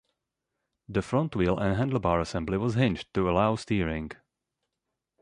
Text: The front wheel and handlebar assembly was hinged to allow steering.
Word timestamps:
The 0.89 1.03
front 1.03 1.35
wheel 1.35 1.59
and 1.59 1.77
handlebar 1.77 2.19
assembly 2.21 2.57
was 2.57 2.73
hinged 2.73 3.13
to 3.13 3.29
allow 3.29 3.55
steering. 3.55 4.09